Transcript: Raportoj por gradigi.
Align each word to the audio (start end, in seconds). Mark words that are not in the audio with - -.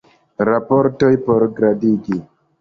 Raportoj 0.47 1.09
por 1.27 1.45
gradigi. 1.61 2.19